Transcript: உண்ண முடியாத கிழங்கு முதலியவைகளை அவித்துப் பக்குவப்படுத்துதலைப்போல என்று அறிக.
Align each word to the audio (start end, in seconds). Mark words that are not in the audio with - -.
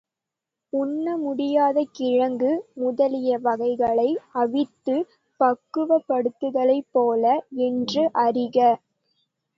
உண்ண 0.73 1.17
முடியாத 1.17 1.83
கிழங்கு 1.91 2.49
முதலியவைகளை 2.77 4.07
அவித்துப் 4.35 5.11
பக்குவப்படுத்துதலைப்போல 5.39 7.23
என்று 7.65 8.03
அறிக. 8.21 8.57